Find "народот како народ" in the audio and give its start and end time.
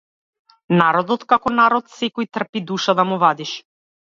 0.81-1.93